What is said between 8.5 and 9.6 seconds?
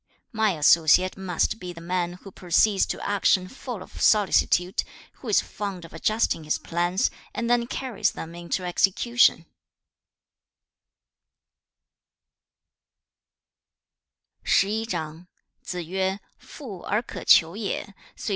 execution.'